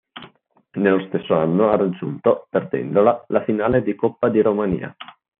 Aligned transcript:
Nello 0.77 0.99
stesso 1.09 1.35
anno 1.37 1.69
ha 1.69 1.75
raggiunto, 1.75 2.47
perdendola, 2.49 3.23
la 3.27 3.43
finale 3.43 3.83
di 3.83 3.93
Coppa 3.93 4.29
di 4.29 4.41
Romania. 4.41 4.91